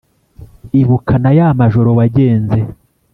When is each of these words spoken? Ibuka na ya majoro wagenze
Ibuka 0.81 1.13
na 1.23 1.31
ya 1.37 1.47
majoro 1.59 1.89
wagenze 1.97 2.59